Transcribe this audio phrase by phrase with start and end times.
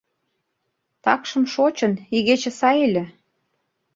[1.03, 3.03] —Такшым шочын, игече сай ыле...